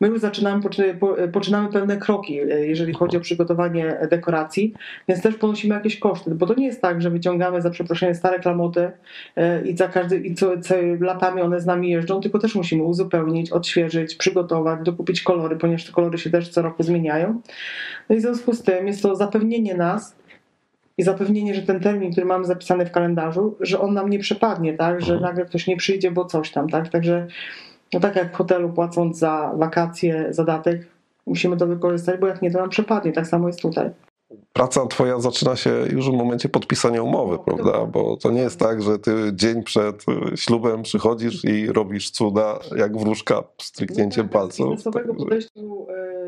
my 0.00 0.08
już 0.08 0.20
zaczynamy, 0.20 0.62
po, 1.00 1.16
poczynamy 1.32 1.68
pewne 1.68 1.96
kroki, 1.96 2.40
y, 2.40 2.66
jeżeli 2.66 2.92
chodzi 2.92 3.16
o 3.16 3.20
przygotowanie 3.20 3.96
dekoracji, 4.10 4.74
więc 5.08 5.22
też 5.22 5.34
ponosimy 5.34 5.74
jakieś 5.74 5.98
koszty, 5.98 6.34
bo 6.34 6.46
to 6.46 6.54
nie 6.54 6.66
jest 6.66 6.82
tak, 6.82 7.02
że 7.02 7.10
wyciągamy 7.10 7.62
za 7.62 7.70
przeproszenie 7.70 8.14
stare 8.14 8.40
klamoty 8.40 8.90
e, 9.36 9.62
i 9.62 9.76
za 9.76 9.88
każdy, 9.88 10.16
i 10.16 10.34
co, 10.34 10.60
co 10.60 10.74
latami 11.00 11.40
one 11.40 11.60
z 11.60 11.66
nami 11.66 11.90
jeżdżą, 11.90 12.20
tylko 12.20 12.38
też 12.38 12.54
musimy 12.54 12.82
uzupełnić, 12.82 13.52
odświeżyć, 13.52 14.14
przygotować, 14.14 14.80
dokupić 14.82 15.22
kolory, 15.22 15.56
ponieważ 15.56 15.84
te 15.84 15.92
kolory 15.92 16.18
się 16.18 16.30
też 16.30 16.48
co 16.48 16.62
roku 16.62 16.82
zmieniają. 16.82 17.40
No 18.08 18.16
i 18.16 18.18
w 18.18 18.22
związku 18.22 18.52
z 18.52 18.62
tym 18.62 18.86
jest 18.86 19.02
to 19.02 19.16
zapewnienie 19.16 19.74
nas 19.74 20.16
i 20.98 21.02
zapewnienie, 21.02 21.54
że 21.54 21.62
ten 21.62 21.80
termin, 21.80 22.12
który 22.12 22.26
mamy 22.26 22.44
zapisany 22.44 22.86
w 22.86 22.90
kalendarzu, 22.90 23.56
że 23.60 23.80
on 23.80 23.94
nam 23.94 24.10
nie 24.10 24.18
przepadnie, 24.18 24.74
tak, 24.74 25.00
że 25.00 25.20
nagle 25.20 25.44
ktoś 25.44 25.66
nie 25.66 25.76
przyjdzie, 25.76 26.10
bo 26.10 26.24
coś 26.24 26.50
tam, 26.50 26.68
tak, 26.68 26.88
także 26.88 27.26
no 27.92 28.00
tak 28.00 28.16
jak 28.16 28.32
w 28.32 28.36
hotelu 28.36 28.68
płacąc 28.72 29.18
za 29.18 29.52
wakacje, 29.56 30.26
zadatek, 30.30 30.86
musimy 31.26 31.56
to 31.56 31.66
wykorzystać, 31.66 32.20
bo 32.20 32.26
jak 32.26 32.42
nie, 32.42 32.50
to 32.50 32.58
nam 32.58 32.68
przepadnie, 32.68 33.12
tak 33.12 33.26
samo 33.26 33.46
jest 33.46 33.60
tutaj. 33.60 33.90
Praca 34.52 34.86
twoja 34.86 35.20
zaczyna 35.20 35.56
się 35.56 35.70
już 35.90 36.10
w 36.10 36.12
momencie 36.12 36.48
podpisania 36.48 37.02
umowy, 37.02 37.38
prawda? 37.38 37.86
Bo 37.86 38.16
to 38.16 38.30
nie 38.30 38.40
jest 38.40 38.58
tak, 38.58 38.82
że 38.82 38.98
ty 38.98 39.12
dzień 39.34 39.62
przed 39.62 40.04
ślubem 40.36 40.82
przychodzisz 40.82 41.44
i 41.44 41.66
robisz 41.66 42.10
cuda 42.10 42.58
jak 42.76 42.96
wróżka 42.98 43.42
stryknięciem 43.62 44.26
No 44.26 44.32
tak, 44.32 44.52
Z 44.52 44.56
palców. 44.56 44.68
biznesowego 44.70 45.08
Także- 45.08 45.24
podejściu 45.24 45.86
e, 45.90 46.21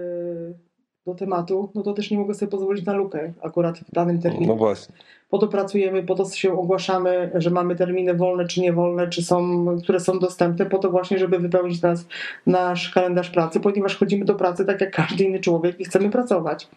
do 1.06 1.14
tematu, 1.14 1.70
no 1.74 1.82
to 1.82 1.92
też 1.92 2.10
nie 2.10 2.18
mogę 2.18 2.34
sobie 2.34 2.50
pozwolić 2.50 2.86
na 2.86 2.92
lukę 2.92 3.32
akurat 3.42 3.78
w 3.78 3.90
danym 3.92 4.20
terminie. 4.22 4.46
No 4.46 4.56
właśnie. 4.56 4.94
Po 5.30 5.38
to 5.38 5.48
pracujemy, 5.48 6.02
po 6.02 6.14
to 6.14 6.24
się 6.24 6.52
ogłaszamy, 6.52 7.30
że 7.34 7.50
mamy 7.50 7.76
terminy 7.76 8.14
wolne 8.14 8.46
czy 8.46 8.60
niewolne, 8.60 9.08
czy 9.08 9.22
są, 9.22 9.66
które 9.82 10.00
są 10.00 10.18
dostępne, 10.18 10.66
po 10.66 10.78
to 10.78 10.90
właśnie, 10.90 11.18
żeby 11.18 11.38
wypełnić 11.38 11.82
nas, 11.82 12.06
nasz 12.46 12.90
kalendarz 12.90 13.30
pracy, 13.30 13.60
ponieważ 13.60 13.96
chodzimy 13.96 14.24
do 14.24 14.34
pracy 14.34 14.64
tak 14.64 14.80
jak 14.80 14.90
każdy 14.90 15.24
inny 15.24 15.40
człowiek 15.40 15.80
i 15.80 15.84
chcemy 15.84 16.10
pracować. 16.10 16.68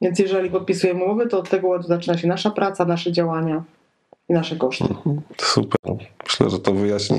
Więc 0.00 0.18
jeżeli 0.18 0.50
podpisujemy 0.50 1.04
umowę, 1.04 1.26
to 1.26 1.38
od 1.38 1.50
tego 1.50 1.82
zaczyna 1.82 2.18
się 2.18 2.28
nasza 2.28 2.50
praca, 2.50 2.84
nasze 2.84 3.12
działania 3.12 3.62
i 4.28 4.32
nasze 4.32 4.56
koszty. 4.56 4.84
Mhm. 4.84 5.20
Super. 5.38 5.92
Myślę, 6.24 6.50
że 6.50 6.58
to 6.58 6.72
wyjaśni 6.72 7.18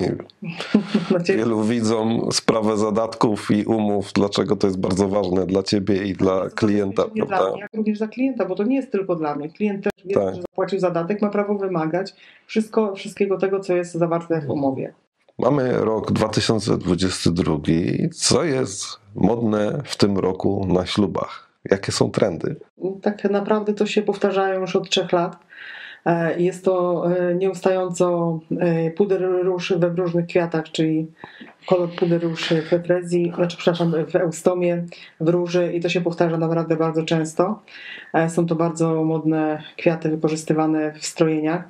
wielu 1.38 1.64
widzom 1.64 2.32
sprawę 2.32 2.78
zadatków 2.78 3.52
i 3.52 3.66
umów, 3.66 4.12
dlaczego 4.14 4.56
to 4.56 4.68
jest 4.68 4.80
bardzo 4.80 5.08
ważne 5.08 5.46
dla 5.46 5.64
ciebie 5.64 6.04
i 6.04 6.14
dla 6.14 6.50
klienta, 6.50 7.04
Nie 7.16 7.22
dla 7.22 7.26
prawda? 7.26 7.52
mnie, 7.52 7.62
jak 7.62 7.74
również 7.74 7.98
dla 7.98 8.08
klienta, 8.08 8.46
bo 8.46 8.56
to 8.56 8.64
nie 8.64 8.76
jest 8.76 8.92
tylko 8.92 9.16
dla 9.16 9.36
mnie. 9.36 9.50
Klient 9.50 9.84
też 9.84 10.06
wie, 10.06 10.14
Tak. 10.16 10.36
że 10.36 10.42
zapłacił 10.42 10.80
zadatek, 10.80 11.22
ma 11.22 11.30
prawo 11.30 11.56
wymagać 11.56 12.14
wszystko, 12.48 12.96
wszystkiego 12.96 13.38
tego, 13.38 13.60
co 13.60 13.76
jest 13.76 13.94
zawarte 13.94 14.42
w 14.42 14.50
umowie. 14.50 14.94
Mamy 15.40 15.72
rok 15.74 16.12
2022. 16.12 17.58
Co 18.14 18.44
jest 18.44 18.86
modne 19.16 19.82
w 19.86 19.98
tym 19.98 20.18
roku 20.18 20.66
na 20.68 20.86
ślubach? 20.86 21.50
Jakie 21.72 21.92
są 21.92 22.12
trendy? 22.12 22.56
Tak 23.02 23.24
naprawdę 23.24 23.74
to 23.74 23.86
się 23.86 24.02
powtarzają 24.02 24.62
już 24.62 24.76
od 24.76 24.90
trzech 24.90 25.12
lat. 25.12 25.38
E, 26.06 26.40
Jest 26.42 26.66
to 26.66 27.06
e, 27.18 27.36
nieustająco 27.36 28.40
e, 28.60 28.92
puder 28.92 29.22
róż 29.44 29.74
we 29.78 29.90
w 29.90 30.00
różnych 30.00 30.26
kwiatach, 30.28 30.64
czyli 30.72 31.08
kolor 31.68 31.90
puder 31.90 32.24
róż 32.24 32.54
we 32.72 32.84
frezji, 32.84 33.32
znaczy 33.36 33.58
przepraszam, 33.58 33.94
w 34.12 34.16
eustomie, 34.16 34.86
w 35.20 35.30
róży 35.30 35.74
i 35.74 35.80
to 35.80 35.90
się 35.90 36.02
powtarza 36.02 36.38
naprawdę 36.38 36.76
bardzo 36.76 37.04
często. 37.04 37.60
Są 38.28 38.46
to 38.46 38.56
bardzo 38.56 39.04
modne 39.04 39.64
kwiaty 39.78 40.10
wykorzystywane 40.10 40.94
w 40.94 41.06
strojeniach. 41.06 41.64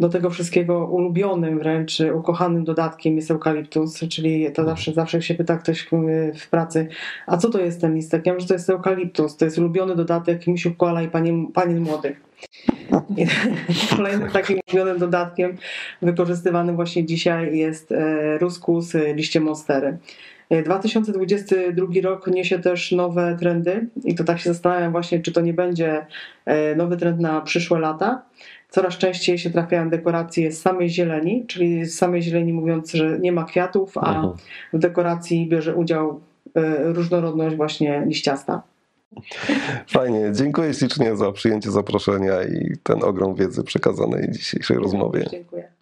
Do 0.00 0.08
tego 0.08 0.30
wszystkiego 0.30 0.86
ulubionym 0.86 1.58
wręcz, 1.58 1.98
ukochanym 2.14 2.64
dodatkiem 2.64 3.16
jest 3.16 3.30
eukaliptus, 3.30 4.00
czyli 4.00 4.52
to 4.52 4.64
zawsze, 4.64 4.92
zawsze 4.92 5.22
się 5.22 5.34
pyta 5.34 5.56
ktoś 5.58 5.82
w- 5.92 6.38
w 6.38 6.50
pracy, 6.50 6.88
a 7.26 7.36
co 7.36 7.50
to 7.50 7.60
jest 7.60 7.80
ten 7.80 7.94
listek? 7.94 8.26
Ja 8.26 8.32
mówię, 8.32 8.40
że 8.40 8.48
to 8.48 8.54
jest 8.54 8.70
eukaliptus, 8.70 9.36
to 9.36 9.44
jest 9.44 9.58
ulubiony 9.58 9.96
dodatek 9.96 10.46
misiów 10.46 10.76
koala 10.76 11.02
i 11.02 11.08
panien, 11.08 11.46
panien 11.46 11.80
młodych. 11.80 12.20
I 13.16 13.26
kolejnym 13.96 14.30
takim 14.30 14.58
ulubionym 14.68 14.98
dodatkiem 14.98 15.56
wykorzystywanym 16.02 16.76
właśnie 16.76 17.06
dzisiaj 17.06 17.56
jest 17.56 17.92
e, 17.92 18.38
ruskus, 18.38 18.94
e, 18.94 19.14
liście 19.14 19.40
monstery. 19.40 19.98
E, 20.50 20.62
2022 20.62 21.86
rok 22.02 22.26
niesie 22.26 22.58
też 22.58 22.92
nowe 22.92 23.36
trendy 23.40 23.86
i 24.04 24.14
to 24.14 24.24
tak 24.24 24.38
się 24.38 24.50
zastanawiam 24.50 24.92
właśnie, 24.92 25.20
czy 25.20 25.32
to 25.32 25.40
nie 25.40 25.54
będzie 25.54 26.06
e, 26.44 26.74
nowy 26.74 26.96
trend 26.96 27.20
na 27.20 27.40
przyszłe 27.40 27.78
lata. 27.78 28.22
Coraz 28.68 28.98
częściej 28.98 29.38
się 29.38 29.50
trafiają 29.50 29.90
dekoracje 29.90 30.52
z 30.52 30.60
samej 30.60 30.90
zieleni, 30.90 31.44
czyli 31.46 31.84
z 31.84 31.98
samej 31.98 32.22
zieleni 32.22 32.52
mówiąc, 32.52 32.92
że 32.92 33.18
nie 33.18 33.32
ma 33.32 33.44
kwiatów, 33.44 33.98
a 33.98 34.32
w 34.72 34.78
dekoracji 34.78 35.46
bierze 35.48 35.74
udział 35.74 36.20
e, 36.54 36.92
różnorodność 36.92 37.56
właśnie 37.56 38.02
liściasta. 38.06 38.62
Fajnie, 39.86 40.32
dziękuję 40.32 40.74
ślicznie 40.74 41.16
za 41.16 41.32
przyjęcie 41.32 41.70
zaproszenia 41.70 42.42
i 42.42 42.76
ten 42.82 43.04
ogrom 43.04 43.34
wiedzy 43.34 43.64
przekazanej 43.64 44.30
dzisiejszej 44.30 44.76
rozmowie. 44.76 45.26
Dziękuję. 45.30 45.72